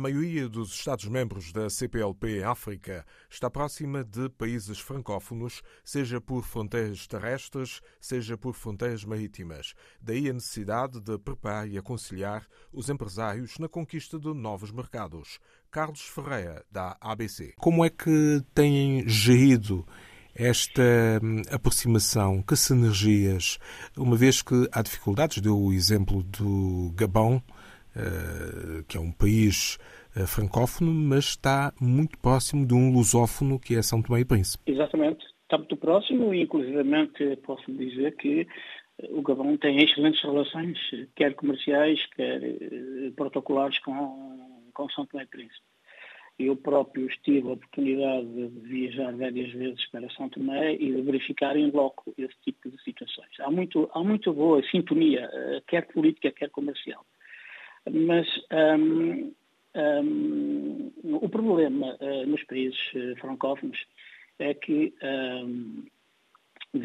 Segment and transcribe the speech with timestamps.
[0.00, 7.82] maioria dos Estados-membros da CPLP África está próxima de países francófonos, seja por fronteiras terrestres,
[8.00, 9.74] seja por fronteiras marítimas.
[10.00, 15.38] Daí a necessidade de preparar e aconselhar os empresários na conquista de novos mercados.
[15.70, 17.52] Carlos Ferreira, da ABC.
[17.58, 19.86] Como é que têm gerido
[20.34, 20.82] esta
[21.22, 22.42] hum, aproximação?
[22.42, 23.58] Que sinergias?
[23.96, 27.42] Uma vez que há dificuldades, deu o exemplo do Gabão,
[28.88, 29.78] que é um país
[30.16, 34.64] eh, francófono, mas está muito próximo de um lusófono que é São Tomé e Príncipe.
[34.66, 40.76] Exatamente, está muito próximo e inclusivamente posso dizer que eh, o Gabão tem excelentes relações,
[41.14, 42.40] quer comerciais, quer
[43.14, 45.70] protocolares com, com São Tomé e Príncipe.
[46.40, 51.54] Eu próprio tive a oportunidade de viajar várias vezes para São Tomé e de verificar
[51.56, 53.28] em loco esse tipo de situações.
[53.38, 55.30] Há muito, há muito boa sintonia,
[55.68, 57.04] quer política, quer comercial.
[57.92, 59.32] Mas um,
[59.76, 63.78] um, o problema uh, nos países uh, francófonos
[64.38, 65.84] é que um,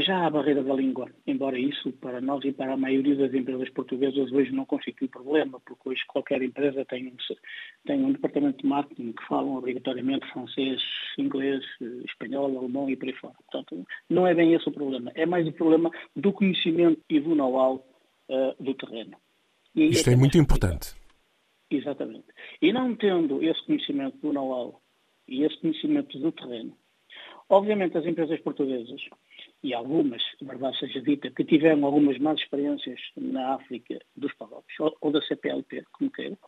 [0.00, 3.70] já a barreira da língua, embora isso para nós e para a maioria das empresas
[3.70, 7.16] portuguesas hoje não constitui problema, porque hoje qualquer empresa tem um,
[7.86, 10.82] tem um departamento de marketing que falam obrigatoriamente francês,
[11.16, 11.64] inglês,
[12.04, 13.34] espanhol, alemão e por aí fora.
[13.34, 15.12] Portanto, não é bem esse o problema.
[15.14, 17.86] É mais o problema do conhecimento e do know-how
[18.28, 19.16] uh, do terreno.
[19.74, 20.94] Isto é, é muito importante.
[21.70, 22.26] Exatamente.
[22.62, 24.80] E não tendo esse conhecimento do know-how
[25.26, 26.76] e esse conhecimento do terreno,
[27.48, 29.00] obviamente as empresas portuguesas,
[29.62, 35.10] e algumas, verdade seja dita, que tiveram algumas más experiências na África dos Palopes, ou,
[35.10, 36.38] da CPLP, como queira,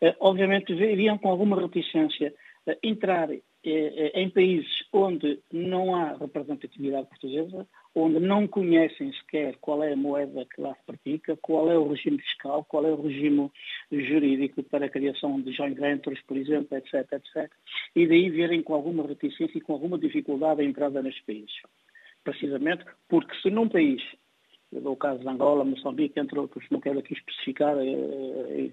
[0.00, 2.34] eh, obviamente iriam com alguma reticência
[2.82, 9.82] entrar eh, eh, em países onde não há representatividade portuguesa, onde não conhecem sequer qual
[9.82, 13.02] é a moeda que lá se pratica, qual é o regime fiscal, qual é o
[13.02, 13.50] regime
[13.90, 17.50] jurídico para a criação de joint ventures, por exemplo, etc, etc.
[17.96, 21.54] E daí verem com alguma reticência e com alguma dificuldade a entrada nestes países.
[22.22, 24.02] Precisamente porque se num país,
[24.72, 28.70] eu dou o caso de Angola, Moçambique, entre outros, não quero aqui especificar eh,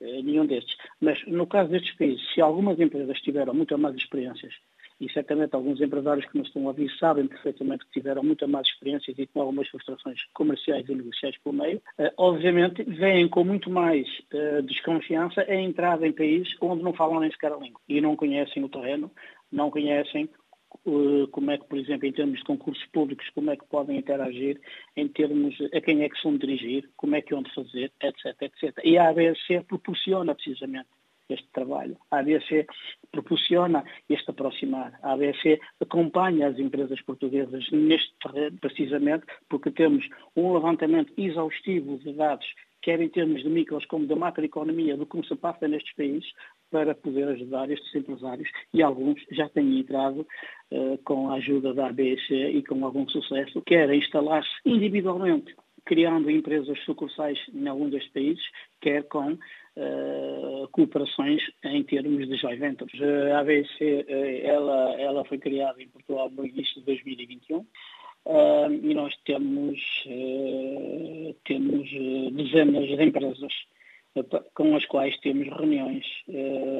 [0.00, 4.54] eh, nenhum destes, mas no caso destes países, se algumas empresas tiveram muito mais experiências
[5.00, 8.66] e certamente alguns empresários que nos estão a ouvir sabem perfeitamente que tiveram muita mais
[8.68, 13.70] experiências e com algumas frustrações comerciais e negociais pelo meio, uh, obviamente vêm com muito
[13.70, 18.00] mais uh, desconfiança a entrada em países onde não falam nem sequer a língua e
[18.00, 19.10] não conhecem o terreno,
[19.50, 20.28] não conhecem
[20.86, 23.98] uh, como é que, por exemplo, em termos de concursos públicos, como é que podem
[23.98, 24.60] interagir,
[24.96, 28.80] em termos a quem é que são dirigir, como é que onde fazer, etc, etc.
[28.84, 30.88] E a ABSC proporciona precisamente
[31.28, 31.96] este trabalho.
[32.10, 32.66] A ABC
[33.10, 34.98] proporciona este aproximar.
[35.02, 42.12] A ABC acompanha as empresas portuguesas neste terreno, precisamente porque temos um levantamento exaustivo de
[42.12, 42.46] dados,
[42.82, 46.30] quer em termos de micros como de macroeconomia, do como se passa nestes países,
[46.70, 50.26] para poder ajudar estes empresários e alguns já têm entrado
[50.72, 55.54] uh, com a ajuda da ABC e com algum sucesso, quer instalar-se individualmente
[55.84, 58.44] criando empresas sucursais em algum destes países,
[58.80, 59.38] quer com
[59.76, 63.00] uh, cooperações em termos de joint ventures.
[63.32, 67.66] A ABC uh, ela, ela foi criada em Portugal no início de 2021 uh,
[68.82, 71.90] e nós temos, eh, temos
[72.32, 73.52] dezenas de empresas
[74.54, 76.06] com as quais temos reuniões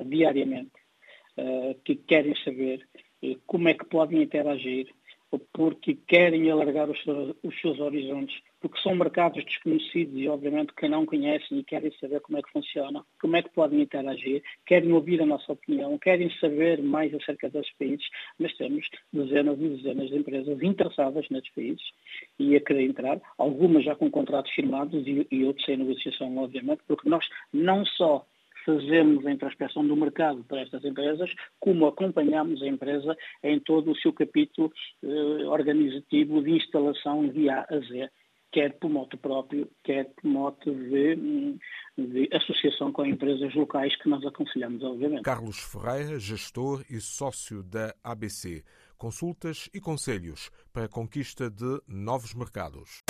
[0.06, 0.70] diariamente
[1.84, 2.86] que querem saber
[3.44, 4.86] como é que podem interagir
[5.52, 6.98] porque querem alargar os
[7.42, 12.22] os seus horizontes, porque são mercados desconhecidos e, obviamente, que não conhecem e querem saber
[12.22, 16.30] como é que funciona, como é que podem interagir, querem ouvir a nossa opinião, querem
[16.40, 18.08] saber mais acerca desses países.
[18.38, 21.84] Mas temos dezenas e dezenas de empresas interessadas nesses países
[22.38, 26.80] e a querer entrar, algumas já com contratos firmados e, e outros sem negociação, obviamente,
[26.88, 28.26] porque nós não só
[28.64, 31.30] fazemos a introspeção do mercado para estas empresas,
[31.60, 34.72] como acompanhamos a empresa em todo o seu capítulo
[35.02, 38.08] eh, organizativo de instalação de A a Z,
[38.54, 41.58] quer por moto próprio, quer por moto de,
[41.98, 45.24] de, associação com empresas locais que nós aconselhamos, obviamente.
[45.24, 48.62] Carlos Ferreira, gestor e sócio da ABC.
[48.96, 53.02] Consultas e conselhos para a conquista de novos mercados.